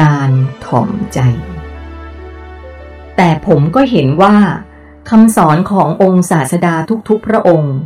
[0.00, 0.30] การ
[0.66, 1.20] ถ่อมใจ
[3.16, 4.36] แต่ผมก็เห็นว่า
[5.10, 6.74] คำสอนขององค์ศาสดา
[7.08, 7.76] ทุกๆ พระองค์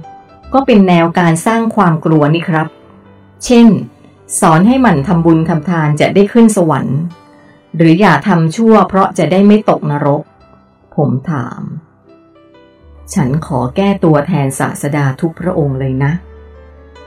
[0.53, 2.67] ก็เป็นแนวการสร้างความกลัวนี่ครับ
[3.45, 3.69] เช่น
[4.41, 6.99] สอนให้หมั่นทำบุญทำทานจะได้ขึ้นสวรรค์
[7.77, 10.23] หรืออย่าทำชั่วเพราะจะได้ไม่ตกนรก
[10.97, 11.63] ผมถาม
[13.15, 16.13] ฉันขอแก้ตัวแทนศาสดาทุกพระองค์เลยนะ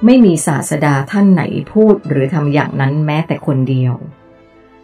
[0.06, 3.94] ไม่มีศาสดาท่านไหนพูดหรือทำอย่างนั้นแม้แต่คนเดียว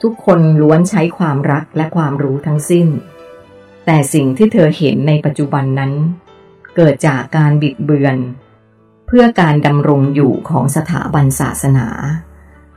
[0.01, 2.87] ทุกคนล้วนใช้ความรักและความรู้ทั้งสิ้น
[3.85, 5.91] แต่สิ่งที่เธอเห็นในปัจจุบันนั้น
[6.75, 8.17] เกิดจากการบิดเบือน
[9.07, 11.87] เพื่อการดำรงอยู่ของสถาบันศาสนา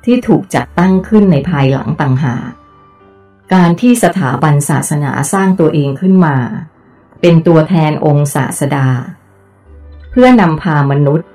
[0.04, 2.50] ที่ถูกจัดตั้งขึ้นในภายหลังต่างหาก
[3.54, 6.36] การที่สถาบันศาสนาสร้างตัวเองขึ้นมา
[7.20, 8.88] เป็นตัวแทนองค์ศาสดา
[10.10, 11.28] เพื่อนำพามนุษย์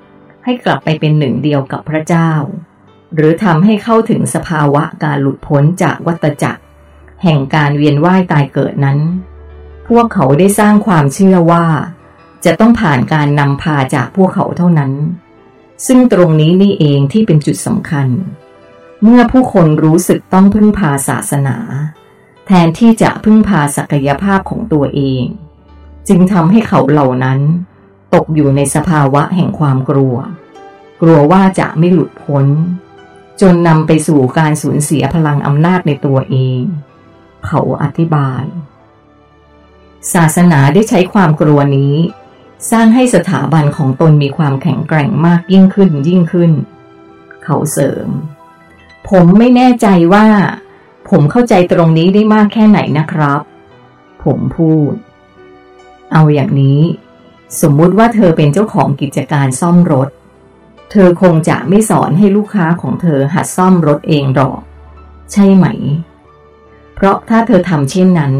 [0.44, 2.30] ให้กลับไปเป็นหนึ่งเดียวกับพระเจ้า
[3.14, 6.62] หรือทำให้เข้าถึงสภาวะการหลุดพ้นจากวัฏจักร
[7.22, 8.98] แห่งการเวียนว่ายตายเกิดนั้น
[9.88, 11.64] พวกเขาได้สร้างความเชื่อว่า
[12.44, 14.92] จะต้องผ่านการนำพาจากพวกเขาเท่านั้น
[15.86, 18.08] ซึ่งตรงนี้นี่เองที่เป็นจุดสำคัญ
[19.02, 21.56] เมื่อผู้คนรู้สึกต้องพึ่งพาศาสนา
[22.46, 25.24] แทนที่จะพึ่งพาศักยภาพของตัวเอง
[26.08, 27.40] จึงทำให้เขาเหล่านั้น
[28.14, 30.16] ตกอยู่ในสภาวะแห่งความกลัว
[31.02, 32.46] กลัวว่าจะไม่หลุดพ้น
[33.40, 36.62] จนนำไปสู่การสูญเสียพลังอำนาจในตัวเอง
[37.46, 38.44] เขาอธิบาย
[40.14, 41.94] ศาสนาได้ใช้ความกลัวนี้
[42.70, 46.52] สร้างให้สถาบันของตนมีความแข็งแกร่งมากยิ่งขึ้นยิ่งขึ้น
[47.44, 48.08] เขาเสริม
[49.08, 50.26] ผมไม่แน่ใจว่า
[51.10, 53.40] ผมเข้าใจตรงนี้ได้มากแค่ไหนนะครับ
[54.24, 54.92] ผมพูด
[56.12, 56.80] เอาอย่างนี้
[57.60, 64.60] สมมุติว่าเธอเป็นเจ้าของกิจการซ่อมรถเธอคงจะไม่สอนให้ลูกค้าของเธอหัดซ่อมรถเองหรอก
[65.32, 65.66] ใช่ไหม
[66.94, 68.32] เพราะถ้าเธอทำเช่นนั้น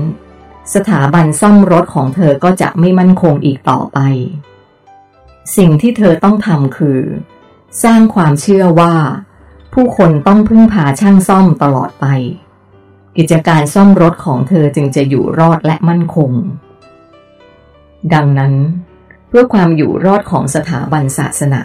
[0.75, 3.98] สถาบันซ่อมรถของเธอก็จะไม่มั่นคงอีกต่อไป
[5.56, 7.00] สิ่งที่เธอต้องทำคือ
[7.84, 8.94] สร้างความเชื่อว่า
[9.75, 12.06] ผู้คนต้องพึ่งพาช่างซ่อมตลอดไป
[13.16, 16.32] กิจการซ่อมรถของเธอจึงจะอยู่รอดและมั่นคง
[18.14, 18.54] ดังนั้น
[19.28, 21.62] เพื่อความอยู่รอดของสถาบันศาสนา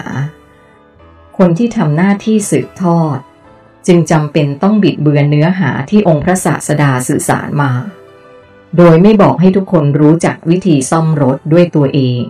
[1.43, 3.17] คนที่ทำหน้าที่สืบทอด
[3.87, 7.71] จึงจำเป็นต้องบิดเบือนเนื้อหาที่องค์พระศาสดาสื่อสารมา
[8.77, 12.23] โดยไม่บอกให้ทุกคนรู้จักวิธีซ่อมรถด้วยตัวเอง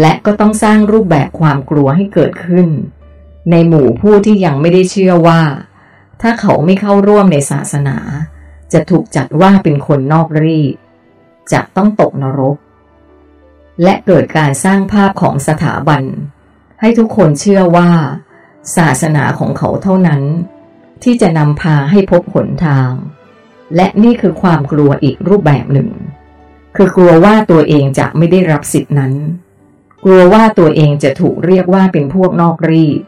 [0.00, 2.68] และก็ต้องสร้างรูปแบบความกลัวให้เกิดขึ้น
[3.50, 5.42] ในหมู่ผู้ที่ยังไม่ได้เชื่อว่า
[6.20, 7.98] ถ้าเขาไม่เข้าร่วมในศาสนา
[8.72, 10.76] จะถูกจัดว่าเป็นคนนอกรีด
[11.52, 12.56] จะต้องตกนรก
[13.82, 16.04] และเกิดการสร้างภาพของสถาบัน
[16.82, 17.88] ให้ทุกคนเชื่อว่า
[18.76, 20.22] ศาสนาของเขาเท่านั้น
[21.02, 22.90] ที่จะนำพาให้พบหนทาง
[23.76, 25.90] และนี่คือความกลัวอีกรูปแบบหนึ่ง
[26.76, 29.12] คือกลัวว่าตัวเองจะไม่ได้รับสิทธินั้น
[30.04, 33.00] กลัวว่าตัวเองจะถูกเรียกว่าเป็นพวกนอกรีด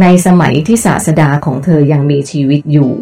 [0.00, 2.92] ในสมัยที่ศาสดาของเธอยังมีชีวิตอยู่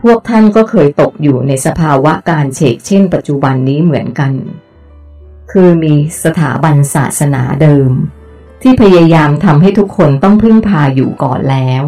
[0.00, 4.32] พวกท่านก็เคยตกอยู่ในสภาวะการเฉกเช่นปัจจุบันนี้เหมือนกัน
[5.52, 5.94] คือมี
[6.24, 7.90] สถาบันศาสนาเดิม
[8.62, 11.82] ที่พยายามทำให้ทุกคนต้องพึ่งพาอยู่ก่อนแล้ว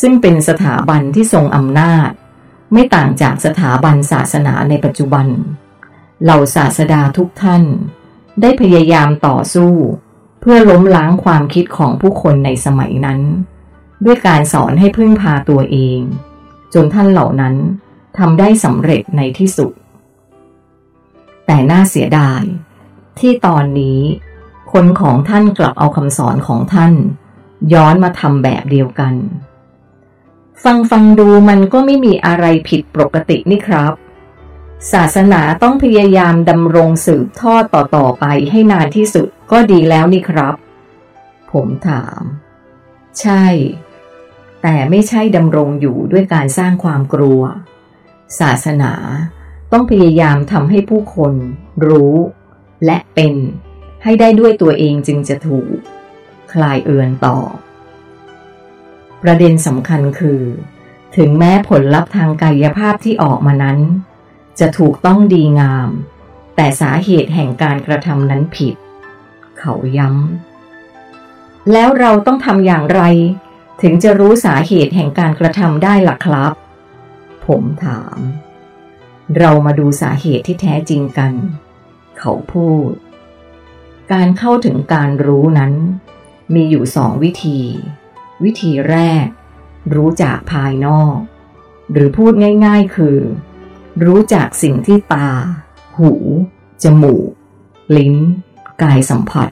[0.00, 2.10] ซึ่งเป็นสถาบันที่ทรงอำนาจ
[2.72, 5.26] ไม่ต่างจากสถาบันศาสนาในปัจจุบัน
[6.22, 7.64] เหล่าศาสดาทุกท่าน
[8.40, 9.72] ได้พยายามต่อสู้
[10.40, 13.20] เพื่อล้มล้างความคิดของผู้คนในสมัยนั้น
[14.04, 16.00] ด้วยการสอนให้พึ่งพาตัวเอง
[16.74, 17.54] จนท่านเหล่านั้น
[18.18, 19.72] ทำได้สำเร็จในที่สุด
[21.46, 22.42] แต่น่าเสียดาย
[23.20, 24.00] ที่ตอนนี้
[24.72, 26.92] คนของท่านกลับเอาคำสอนของท่าน
[27.72, 29.14] ย้อนมาทำแบบเดียวกัน
[30.64, 33.92] ฟังฟังดูมันก็ไม่มีอะไรผิดปกตินี่ครับ
[34.92, 40.54] ศาสนาต้องพยายามดำรงสืบทอดต่อๆไปให้นานที่สุดก็ดีแล้วนี่ครับ
[41.52, 42.20] ผมถาม
[43.20, 43.44] ใช่
[44.62, 47.42] แต่ไม่ใช่ดำรงอยู่ด้วยการสร้างความกลัว
[48.40, 48.92] ศาสนา
[49.72, 51.34] ต้องพยายามทำให้ผู้คน
[51.86, 52.14] รู้
[52.84, 53.34] และเป็น
[54.02, 55.68] ให้ได้ด้วยตัวเองจึงจะถูก
[56.52, 57.38] คลายเอือนต่อ
[59.22, 60.42] ประเด็นสำคัญคือ
[61.16, 63.78] ถึงแม้ผลลัพธ์ทางกายภาพที่ออกมานั้น
[64.60, 65.88] จะถูกต้องดีงาม
[66.56, 68.74] แต่สาเหตุแห่งการกระทำนั้นผิด
[69.58, 73.02] เขาย้ำ แล้วเราต้องทำอย่างไร
[73.82, 76.52] ถึงจะรู้สาเหตุแห่งการกระทำได้ล่ะครับ
[77.46, 78.18] ผมถาม
[79.38, 81.32] เรามาดูสาเหตุที่แท้จริงกัน
[82.18, 82.90] เขาพูด
[84.12, 85.72] การเข้าถึงการรู้นั้น
[86.54, 87.60] มีอยู่สองวิธี
[88.44, 89.26] วิธีแรก
[89.94, 91.16] รู้จากภายนอก
[91.92, 92.32] หรือพูด
[92.66, 93.18] ง่าย ๆ คือ
[94.04, 95.30] รู้จากสิ่งที่ตา
[95.98, 96.12] หู
[96.82, 97.30] จมูก
[97.96, 98.14] ลิ้น
[98.82, 99.50] กายสัมผัส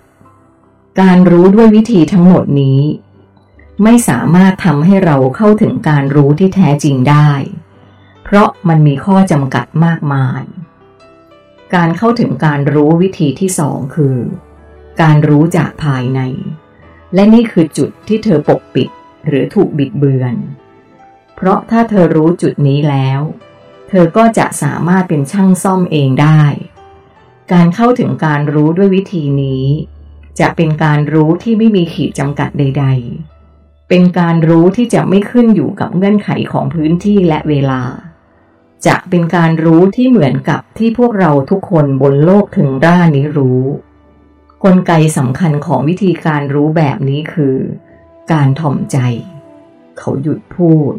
[1.00, 2.80] การรู้ด้วยวิธีทั้งหมดนี้
[3.82, 7.30] ไม่สามารถทำให้เราเข้าถึงการรู้ที่แท้จริงได้
[8.24, 10.42] เพราะมันมีข้อจำกัดมากมาย
[11.78, 14.18] การเข้าถึงการรู้วิธีที่สองคือ
[15.02, 16.20] การรู้จากภายใน
[17.14, 18.88] และนี่คือจุดที่เธอปกปิด
[19.26, 20.34] หรือถูกบิดเบือน
[21.36, 23.20] เพราะถ้าเธอรู้จุดนี้แล้ว
[23.88, 26.42] เธอก็จะสามารถเป็นช่างซ่อมเองได้
[27.52, 29.64] การเข้าถึงการรู้ด้วยวิธีนี้
[30.40, 32.84] จะเป็นการรู้ที่ไม่มีขีดจำกัดใด
[33.38, 37.82] ๆ เป็นการรู้ที่จะไม่ขึ้นอยู่กับเงื่อนไขของพื้นที่และเวลา
[38.86, 43.62] จะเป็นการรู้ที่เหมือนกับที่พวกเราทุกคนบนโลกถึงร่านี้รู้
[44.64, 47.56] กลไกสำคัญของวิธีการรู้แบบนี้คือ
[48.32, 48.98] การถ่อมใจ
[49.98, 50.94] เขาหยุดพูด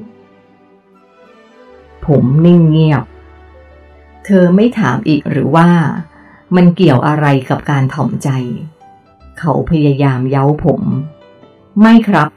[2.05, 3.03] ผมนิ่งเงียบ
[4.25, 5.69] เธอไม่ถามอีกหรือว่า
[6.55, 8.29] มันเกี่ยวอะไรกับการถ่อมใจ
[9.39, 10.81] เขาพยายามเย้าผม
[11.81, 12.29] ไม่ครับ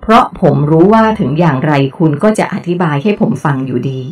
[0.00, 4.02] เพราะผมรู้ว่าถึงอย่างไรคุณก็จะอธิบายให้ผมฟังอยู่ดี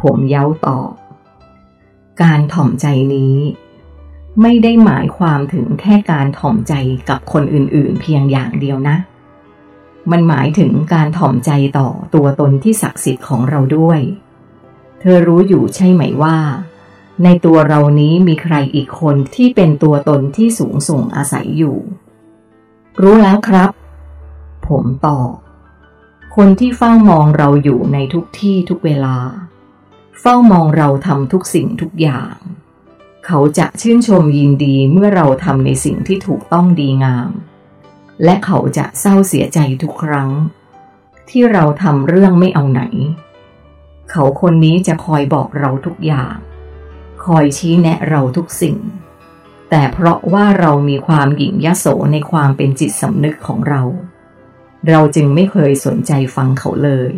[0.00, 0.90] ผมเย้าตอบ
[2.22, 3.36] การถ่อมใจนี้
[4.42, 6.74] ไม่ได้หมายความถึงแค่การถ่อมใจ
[7.08, 8.96] กับคนอื่นๆ เพียงอย่างเดียวนะ
[10.10, 14.00] มันหมายถึงการถ่อมใจต่อตัวตนที่ศักดิ์สิทธิ์ของเราด้วย
[15.00, 16.38] เธอรู้อยู่ใช่ไหมว่า
[17.24, 21.76] ในตัวเรานี้มีใครอีกคนที่เป็นตัวตนที่สูงส่งอาศัยอยู่
[23.02, 23.70] รู้แล้วครับ
[24.68, 25.30] ผมตอบ
[26.36, 29.16] คนที่เฝ้ามองเราอยู่ในทุกที่ทุกเวลา
[30.20, 32.34] เฝ้ามองเราทำทุกสิ่งทุกอย่าง
[33.26, 37.30] เขาจะชื่นชมยินดีเมื่อเราทำในสิ่งที่ถูกต้องดีงาม
[38.24, 40.30] และเขาจะเศร้าเสียใจทุกครั้ง
[41.30, 42.82] ที่เราทำเรื่องไม่เอาไหน
[44.10, 46.36] เขาคนนี้จะคอยบอกเราทุกอย่าง
[47.24, 48.78] คอยชี้แนะเราทุกสิ่ง
[49.70, 53.82] แต่เพราะว่าเรามีความหยิ่งยโสในความเป็นจิตสำนึกของเรา
[54.88, 57.12] เราจึงไม่เคยสนใจฟังเขาเลย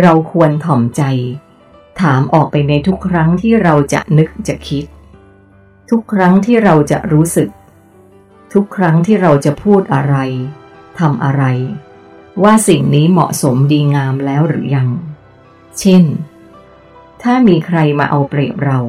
[0.00, 1.02] เราควรถ่อมใจ
[2.00, 4.84] ถามออกไปในทุกครั้งที่เราจะนึกจะคิด
[5.90, 7.50] ทุกครั้งที่เราจะรู้สึก
[8.52, 10.16] ทุกครั้งที่เราจะพูดอะไร
[10.98, 11.44] ทำอะไร
[12.42, 14.88] ว่าสิ่งนี้เหมาะสมดีงามแล้วหรือยัง
[15.80, 16.04] เช่น
[17.22, 18.80] ถ้ามีใครมาเอาเปรียบเรา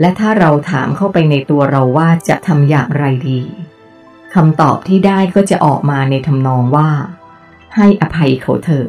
[0.00, 3.40] และถ้าเราถามเข้าไปในตัวเราว่าจะทำอย่างไรดี
[4.34, 6.90] คำตอบที่ได้ก็จะออกมาในทำนองว่า
[7.76, 8.88] ให้อภัยเขาเถอะ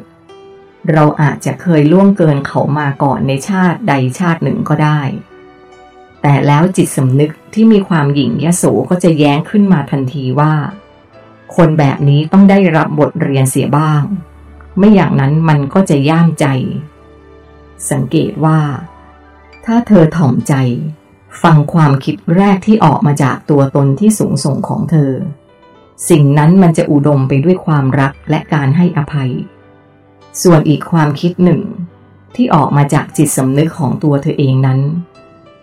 [0.94, 5.02] เราอาจจะเคยล่วงเกินเขามาก่อนในชาติใดชาติหนึ่งก็ได้
[6.22, 10.54] แต่แล้วจิตสำนึกที่มีความหยิ่งยโสก็จะแย้งขึ้นมาทันทีว่า
[11.56, 14.04] คนแบบนี้ต้องได้รับบทเรียนเสียบ้าง
[14.78, 16.46] ไม่อย่างนั้นมันก็จะย่ามใจ
[17.92, 18.60] สังเกตว่า
[19.66, 20.54] ถ้าเธอถ่อมใจ
[21.44, 25.12] ฟังความคิดแรกที่ออกมาจากตัวตนที่สูงส่งของเธอ
[26.10, 29.32] สิ่งนั้นมันจะอุดมไปด้วยความรักและการให้อภัย
[30.44, 31.62] ส่วนอีกความคิดหนึ่ง
[32.36, 34.80] ที่ออกมาจากจิตสำนึกของตัวเธอเองนั้น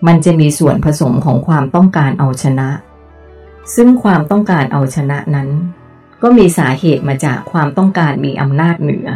[0.07, 2.69] มันจะมีส่วนผสมของความต้องการเอาชนะ
[3.75, 5.49] ซึ่งความต้องการเอาชนะนั้น
[6.23, 9.09] ก็มีสาเหตุมาจากความต้องการมีอำนาจเหนือ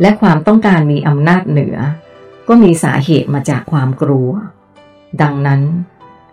[0.00, 1.76] และความต้องการมีอำนาจเหนือ
[2.48, 4.30] ก็มีสาเหตุมาจากความกลัว
[5.22, 5.62] ดังนั้น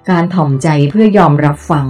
[0.10, 1.88] การถ่อมใจเพื่อยอมรับฟัง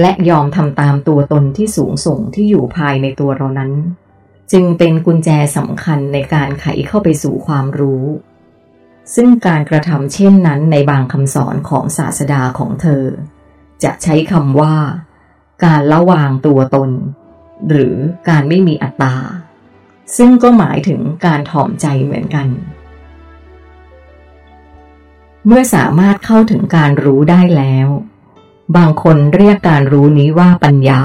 [0.00, 3.72] และยอมทำตามตัวตนที่สูงส่งที่อยู่ภายในตัวเรานั้น
[4.52, 8.06] จึงเป็นกุญแจสำคัญในการไขเข้าไปสู่ความรู้
[9.14, 13.04] ซึ่งการกระทำเช่นนั้นในบางคำสอนของศาสดาของเธอ
[13.84, 14.76] จะใช้คำว่า
[15.64, 16.90] การละวางตัวตน
[17.70, 17.96] หรือ
[18.28, 19.16] การไม่มีอัตตา
[20.16, 22.48] ซึ่งก็หมายถึงการถ่อมใจเหมือนกัน
[25.46, 27.88] เมื่อสามารถเข้าถึงการรู้ได้แล้ว
[28.76, 31.02] บางคนเรียกการรู้นี้ว่าปัญญา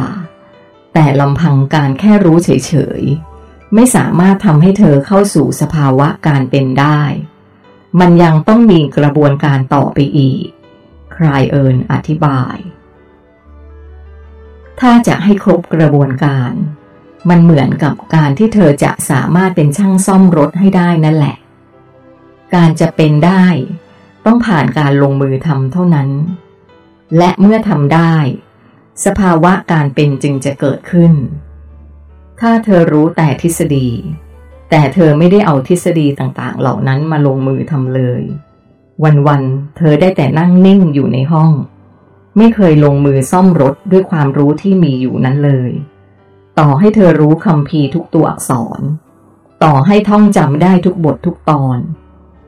[0.94, 3.35] แต่ลำพังการแค่รู้เฉยๆ
[3.76, 7.02] ไม่สามารถทำให้เธอเข้าสู่สภาวะการเป็นได้
[8.00, 10.46] มันยังต้องมีกระบวนการต่อไปอีก
[11.16, 12.56] คลายเอิญอธิบาย
[14.80, 16.54] ถ้าจะให้ครบกระบวนการ
[17.30, 21.38] มันเหมือนกับการที่เธอจะสามารถเป็นช่างซ่อมรถให้ได้นั่นแหละ
[22.56, 23.46] การจะเป็นได้
[24.26, 26.10] ต้องผ่านการลงมือทำเท่านั้น
[27.18, 28.16] และเมื่อทำได้
[29.06, 31.14] สภาวะการเป็นจึงจะเกิดขึ้น
[32.42, 33.90] ถ้าเธอรู้แต่ทฤษฎี
[34.70, 38.24] แต่เธอไม่ได้เอาทฤษฎีต่างๆ เหล่านั้นมาลงมือทำเลย
[39.28, 41.52] วันๆ เธอได้แต่นั่งนิ่งอยู่ในห้อง
[42.38, 45.72] ไม่เคยลงมือซ่อมรถด้วยความรู้ที่มีอยู่นั้นเลย
[46.60, 48.82] ต่อให้เธอรู้คำพีทุกตัวอักษร
[49.64, 51.80] ต่อให้ท่องจำได้ทุกบททุกตอน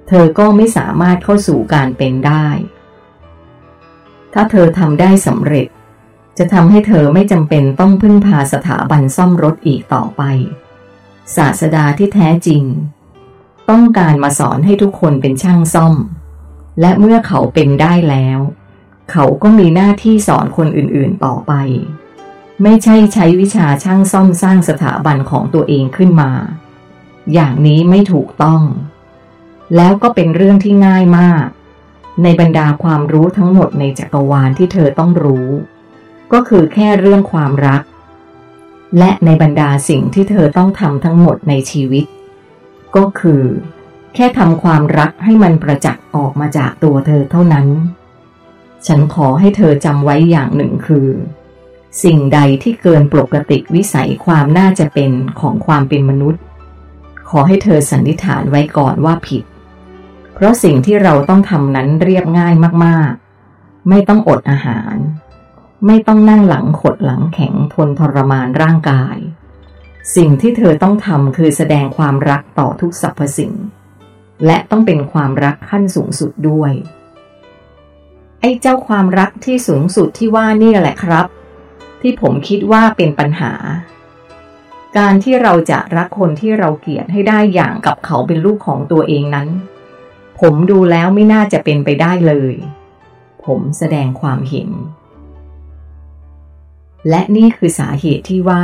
[0.08, 2.48] เธอก็ไม่สามารถเข้าสู่การเป็นได้
[4.34, 5.68] ถ้าเธอทำได้สำเร็จ
[6.38, 10.22] จะทำให้เธอไม่จำเป็นต้องพึ่งพาสถาบันซ่อมรถอีกต่อไป
[11.36, 12.64] ศาสดาที่แท้จริง
[13.70, 15.96] ต้องการมาสอนให้ทุกคนเป็นช่างซ่อม
[16.82, 18.40] และเมื่อเขาเป็นได้แล้ว
[19.12, 21.54] เขาก็มีหน้าที่สอนคนอื่นๆต่อไป
[22.64, 26.32] ไม่ใช่ใช้วิชาช่างซ่อมสร้างสถาบันของตัวเองขึ้นมา
[27.34, 28.62] อย่างนี้ไม่ถูกต้อง
[29.76, 31.46] แล้วก็เป็นเรื่องที่ง่ายมาก
[32.24, 35.48] ในบรรดาความรู้ทั้งหมดในจักรวาลที่เธอต้องรู้
[36.34, 37.82] ก็คือแค่เรื่องความรัก
[38.98, 42.06] และในบรรดาสิ่งที่เธอต้องทำทั้งหมดในชีวิต
[42.96, 43.44] ก็คือ
[44.16, 47.68] แค่ทำความรักให้มันประจักษ์ออกมาจากตัวเธอเท่านั้น
[48.88, 51.08] ฉันขอให้เธอจำไว้อย่างหนึ่งคือ
[52.04, 56.42] สิ่งใดที่เกินปกติวิสัยความน่าจะเป็นของความเป็นมนุษย์
[57.30, 59.44] ขอให้เธอสันนิษฐานไว้ก่อนว่าผิด
[60.34, 62.54] เพราะสิ่งที่เราต้องทำนั้นเรียบง่าย
[62.86, 64.96] มากๆ ไม่ต้องอดอาหาร
[65.86, 69.18] ไม่ต้องนั่งหลังขดหลังแข็งทนทรมานร่างกาย
[70.16, 73.54] สิ่งที่เธอต้องทำคือแสดงความรักต่อทุกสรรพสิ่ง
[74.46, 76.72] และต้องเป็นความรักขั้นสูงสุดด้วย
[78.42, 81.26] ไอ้เจ้าความรักที่สูงสุดที่ว่านี่แหละครับ
[82.02, 83.54] ที่ผมคิดว่าเป็นปัญหา
[84.98, 89.48] การที่เราจะรักคนที่เราเกลียดให้ได้อย่างกับเขาเป็นลูกของตัวเองนั้น
[90.40, 92.54] ผมดูแล้วไม่น่าจะเป็นไปได้เลย
[93.46, 94.70] ผมแสดงความเห็น
[97.10, 98.64] และนี่คือสาเหตุที่ว่า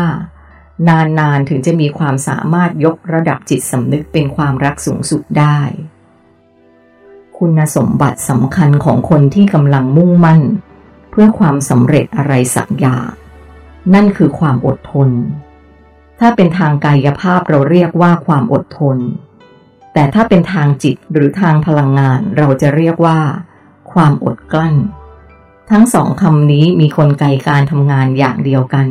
[0.87, 5.59] นานๆถึงจะมีความสามารถยกระดับจิตสำนึกเป็นความรักสูงสุดได้
[7.37, 10.41] คุณสมบัติสำคัญของคนที่กำลังมุ่งมั่น
[11.09, 13.09] เพื่อความสำเร็จอะไรสักอย่าง
[13.93, 15.09] นั่นคือความอดทน
[16.19, 18.97] ถ้าเป็นทางกายภาพเราเรียกว่าความอดทน
[19.93, 23.19] แต่ถ้าเป็นทางจิตหรือทางพลังงานเราจะเรียกว่า
[23.93, 24.75] ความอดกลั้น
[25.71, 28.87] ทั้งสองคำนี้มีคนไกการทำงานอย่างเดียวกัน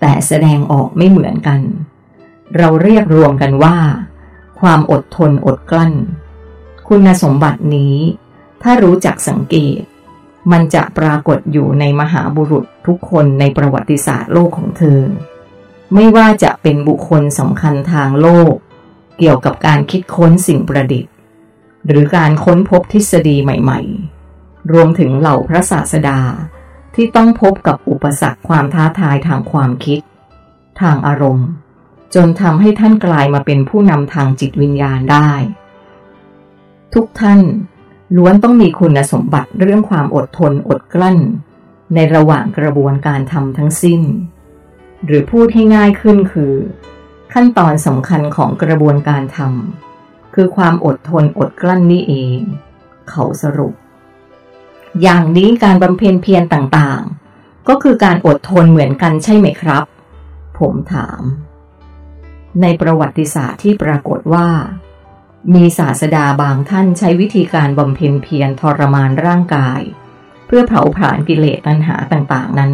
[0.00, 1.60] แต่แสดงออกไม่เหมือนกัน
[2.56, 3.76] เราเรียกรวมกันว่า
[4.60, 5.94] ความอดทนอดกลั้น
[6.88, 7.96] คุณสมบัตินี้
[8.62, 9.80] ถ้ารู้จักสังเกต
[10.52, 15.00] มันจะปรากฏอยู่ในมหาบุรุษทุกคนในประวัติศาสตร์โลกของเธอ
[15.94, 18.54] ไม่ว่าจะเป็นบุคคลสำคัญทางโลก
[19.18, 21.12] เกี่ยวกับการคิดค้นสิ่งประดิษฐ์
[21.86, 24.15] หรือการค้นพบทฤษฎีใหม่ ๆ
[24.72, 26.20] รวมถึงเหล่าพระศาสดา
[26.94, 30.00] ที่ต้องพบกับอุปสรรคความท้าทายทางความคิด
[30.80, 31.48] ทางอารมณ์
[32.14, 35.30] จนทำให้ท่านกลายมาเป็นผู้นำทางจิตวิญญาณได้
[36.94, 37.40] ทุกท่าน
[38.16, 41.18] ล้วนต้องมีคุณสมบัติเรื่องความอดทนอดกลั้น
[41.94, 44.02] ในระหว่างกระบวนการทำทั้งสิ้น
[45.06, 46.52] หรือพูดให้ง่ายขึ้นคือ
[47.32, 52.38] ขั้นตอนสำคัญของกระบวนการทำคือความอดทนอดกลั้นนี่เอง
[53.10, 53.74] เขาสรุป
[55.02, 59.84] อย่างนี้การบำเพ็ญเพียรต่างๆ ก็คือการอดทนเหมือนกันใช่ไหมครับ
[60.58, 61.22] ผมถาม
[62.62, 64.48] ในประวัติศาสตร์ที่ปรากฏว่า
[65.54, 69.80] มีศาสดาบางท่านใช้วิธีการบำเพ็ญเพียรทรมานร่างกาย
[70.46, 72.72] เพื่อเผาผลาญกิเลสตัณหาต่างๆนั้น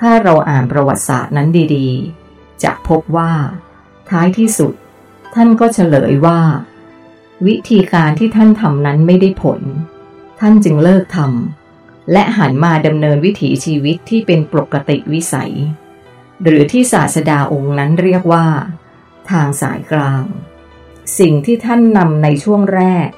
[0.00, 3.32] ถ้าเราอ่านประวัติศาสตร์นั้นดีๆ จะพบว่า
[4.10, 4.74] ท้ายที่สุด
[5.34, 6.40] ท่านก็เฉลยว่า
[7.46, 9.60] วิธีการที่ท่านทำนั้นไม่ได้ผล
[10.42, 15.54] ท่านจึงเลิกทำและหันมาดำเนินวิถีชีวิตที่เป็นปกติวิสัย
[16.42, 18.46] หรือที่ศาสดาองค์นั้นเรียกว่า
[19.30, 20.24] ทางสายกลาง
[21.18, 23.08] สิ่งที่ท่านนำในช่วงแรก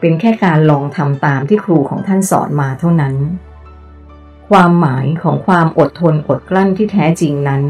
[0.00, 3.14] เป็นแค่การลองทำตามที่ครูของท่านสอนมาเท่านั้น
[4.50, 7.62] ความหมายของความอดทนอดกลั้นที่แท้จริงนั้น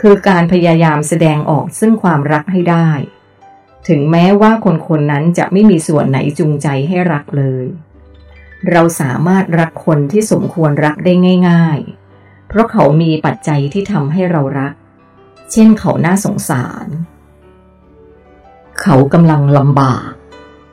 [0.00, 2.88] คือการพยายามแสดงออกซึ่งความรักให้ได้
[3.88, 7.64] ถึงแม้ว่าคนคนนั้นจะไม่มีส่วนไหนจูงใจให้รักเลย
[8.70, 11.12] เราสามารถรักคนที่สมควรรักได้
[11.48, 11.78] ง่าย
[12.14, 14.74] ๆ เพราะเขามีปัจจัยที่ทำให้เรารัก
[15.52, 16.86] เช่นเขาน่าสงสาร
[18.80, 20.10] เขากำลังลำบาก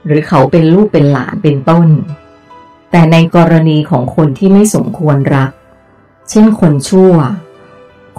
[0.05, 1.87] หรือเขาเป็นลูกเป็นหลานเป็นต้น
[2.91, 5.51] แต่ในกรณีของคนที่ไม่สมควรรัก
[6.29, 7.13] เช่นคนชั่ว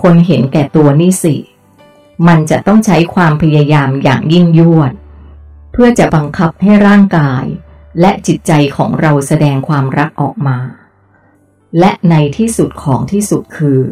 [0.02, 1.36] คนเห็นแก่ตัวนี่สิ
[2.28, 4.92] มันจะต้องใช้ความพยายามอย่างยิ่งยวด
[5.72, 7.44] เพื่อจะบังคับให้ร่างกาย
[8.00, 10.58] และจิตใจของเราแสดงความรักออกมา
[11.78, 13.82] และในที่สุดของที่สุดคือ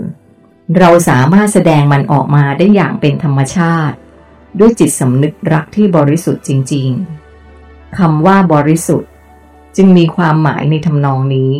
[0.79, 3.97] เราสามารถแสดงมันออกมาได้อย่างเป็นธรรมชาติ
[4.59, 6.89] ด้วยจิตสำนึกรักที่บริสุทธิ์จริง
[7.45, 9.11] ๆคำว่าบริสุทธิ์
[9.77, 11.53] จึงมีความหมายในทำนองนี้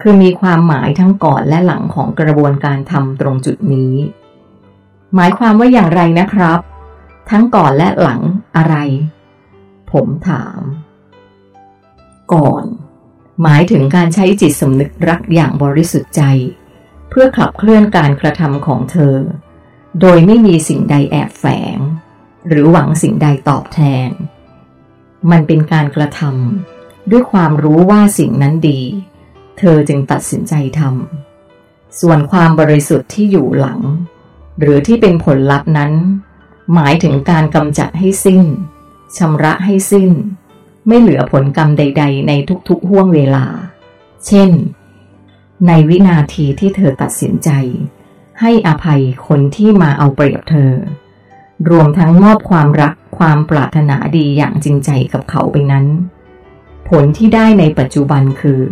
[0.00, 3.94] คือมีความหมายทั้งก่อนและหลังของกระบวนการทำตรงจุดนี้
[5.14, 6.60] หมายความว่าอย่างไรนะครับ
[7.30, 8.20] ทั้งก่อนและหลัง
[8.56, 8.74] อะไร
[9.90, 10.60] ผมถาม
[12.32, 12.64] ก่อน
[13.42, 16.22] หมายถึงการใช้จิตสำนึกรักอย่างบริสุทธิ์ใจ
[17.08, 19.16] เพื่อขับเคลื่อนการกระทำของเธอ
[20.00, 21.44] โดยไม่มีสิ่งใดแอบแฝ
[21.76, 21.78] ง
[22.48, 24.10] หรือหวังสิ่งใดตอบแทน
[25.30, 28.80] มันเป็นการกระทำด้วยความรู้ว่าสิ่งนั้นดี
[29.58, 33.80] เธอจึงตัดสินใจทำส่วนความบริสุทธิ์ที่อยู่หลัง
[34.60, 35.92] หรือที่เป็นผลลัพธ์นั้น
[36.74, 38.42] หมายถึงการกำจัดให้สิ้น
[39.16, 40.10] ชำระให้สิ้น
[40.90, 42.32] ไม่เหลือผลกรรมใด ๆ ใน
[42.68, 43.44] ทุกๆห่วงเวลา
[44.26, 44.50] เช่น
[45.66, 47.50] ในวินาทีที่เธอตัดสินใจ
[48.40, 50.72] ให้อภัยคนที่มาเอาเปรียบเธอ
[51.70, 55.86] รวมทั้งมอบความรักความปรารถนาดีอย่างจริงใจกับเขาไปนั้น
[56.88, 58.62] ผลที่ได้ในปัจจุบันคือ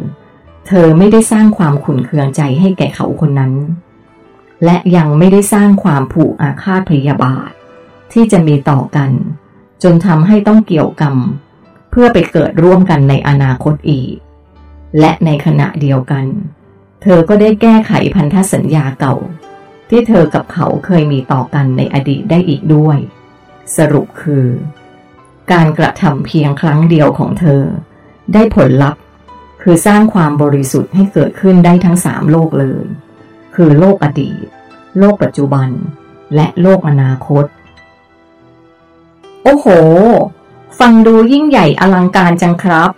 [0.67, 3.53] เธอไม่ได้สร้างความขุ่นเคืองใจให้แก่เขาคนนั้น
[4.65, 7.51] และยังไม่ได้สร้างความผูกอาฆาตพยาบาท
[8.13, 9.11] ที่จะมีต่อกัน
[9.83, 11.17] จนทำให้ต้องเกี่ยวกรรม
[12.01, 14.15] พื่อไปเกิดร่วมกันในอนาคตอีก
[14.99, 16.27] และในขณะเดียวกัน
[17.03, 19.17] เธอก็ได้แก้ไขพันธสัญญาเก่า
[19.91, 22.99] ที่เธอกับเขาเคยมีต่อกันในอดีตได้อีกด้วย
[23.77, 24.47] สรุปคือ
[25.53, 27.63] การกระทำเพียงครั้งเดียวของเธอ
[28.35, 29.03] ได้ผลลัพธ์
[29.63, 32.85] คือสร้างความบริสุทธิ์ให้เกิดขึ้นได้ทั้งสามโลกเลย
[33.55, 34.45] คือโลกอดีต
[34.99, 35.69] โลกปัจจุบัน
[36.35, 37.45] และโลกอนาคต
[39.43, 39.67] โอ้โห
[40.79, 42.91] ฟังดูยิ่งใหญ่อลังการจังครับ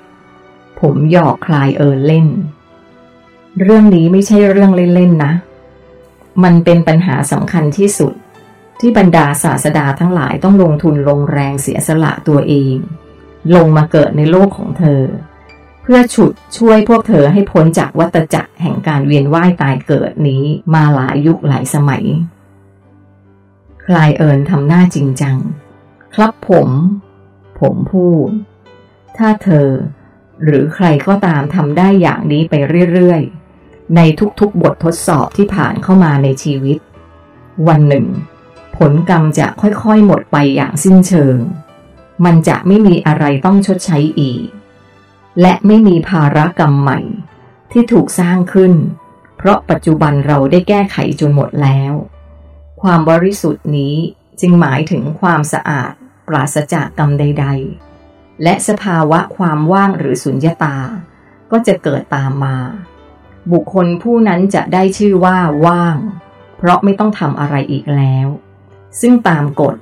[0.81, 2.27] ผมหยอกคลายเอินเล่น
[3.61, 5.33] เรื่องนี้ไม่ใช่เรื่องเล่นๆนะ
[6.43, 8.13] มันเป็นปัญหาสำคัญที่สุด
[8.81, 12.77] ที่บรรดาศาสดาทั้งหลายต้องลงทุนลงแรงเสียสละตัวเอง
[13.55, 15.03] ลงมาเกิดในโลกของเธอ
[15.83, 20.45] เพื่อฉุดช่วยพวกเธอให้พ้นจากวัฏจักรแห่งการเวียนว่ายตายเกิดนี้
[20.75, 22.05] มาหลายยุคหลายสมัย
[23.85, 25.37] คลายเอินทำหน้าจริงจัง
[26.15, 26.69] ครับผม
[27.61, 28.29] ผมพูด
[29.17, 29.69] ถ้าเธอ
[30.45, 32.55] หรือใครก็ตามทำได้อย่างนี้ไป
[32.93, 34.01] เรื่อยๆ ใน
[34.41, 36.79] ทุกๆบททดสอบที่ผ่านเข้ามาในชีวิต
[37.69, 38.07] วันหนึ่ง
[38.77, 41.37] ผลกรรมจะค่อยๆหมดไปอย่างสิ้นเชิง
[42.25, 44.45] มันจะไม่มีอะไรต้องชดใช้อีก
[45.41, 47.01] และไม่มีภาระกรรมใหม่
[47.73, 48.73] ที่ถูกสร้างขึ้น
[49.37, 51.93] เพราะปัจจุบันเราได้แก้ไขจนหมดแล้ว
[52.83, 53.95] ความบริสุทธิ์นี้
[54.41, 55.93] จึงหมายถึงความสะอาด
[56.31, 57.47] ปราศจากกรรมใด
[57.95, 60.77] ๆ และสภาวะความว่างหรือสุญญตา
[61.51, 62.57] ก็จะเกิดตามมา
[63.53, 65.97] บุคคลผู้นั้นจะได้ชื่อว่าว่าง
[66.59, 68.29] เพราะไม่ต้องทำอะไรอีกแล้ว
[69.01, 69.77] ซึ่งตามกฎ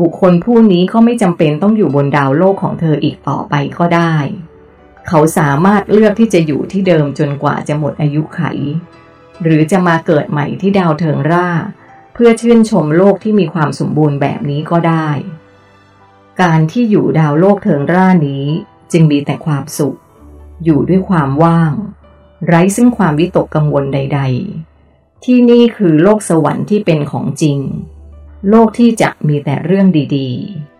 [0.00, 4.14] บุคคลผู้นี้ก็ไม่จำเป็นต้องอยู่บนดาวโลกของเธออีกต่อไปก็ได้
[5.08, 8.42] เขาสามารถเลือกที่จะอยู่ที่เดิมจนกว่าจะหมดอายุไข
[9.42, 11.48] หรือจะมาเกิดใหม่ที่ดาวเทิงร่า
[12.14, 15.08] เพื่อชื่นชมโลกที่มีความสมบูรณ์แบบนี้ก็ได้
[16.40, 18.44] การที่อยู่ดาวโลกเทิงร่านี้
[18.92, 19.98] จึงมีแต่ความสุข
[20.64, 21.72] อยู่ด้วยความว่าง
[22.46, 24.20] ไร้ซึ่งความวิตกกังวลใด
[24.72, 27.58] ๆ ที่นี่คือโลกสวรรค์ที่เป็นของจริง
[28.48, 30.71] โลกที่จะมีแต่เรื่องดี ๆ